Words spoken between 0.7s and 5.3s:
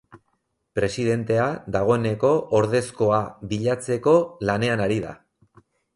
Presidentea dagoeneko ordezkoa bilatzeko lanean ari da.